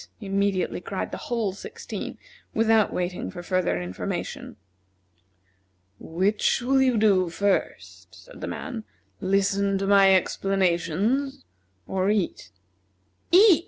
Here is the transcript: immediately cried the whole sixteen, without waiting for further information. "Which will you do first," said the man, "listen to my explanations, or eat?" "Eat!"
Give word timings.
immediately 0.19 0.81
cried 0.81 1.11
the 1.11 1.17
whole 1.29 1.53
sixteen, 1.53 2.17
without 2.55 2.91
waiting 2.91 3.29
for 3.29 3.43
further 3.43 3.79
information. 3.79 4.55
"Which 5.99 6.59
will 6.59 6.81
you 6.81 6.97
do 6.97 7.29
first," 7.29 8.15
said 8.25 8.41
the 8.41 8.47
man, 8.47 8.83
"listen 9.19 9.77
to 9.77 9.85
my 9.85 10.15
explanations, 10.15 11.45
or 11.85 12.09
eat?" 12.09 12.49
"Eat!" 13.31 13.59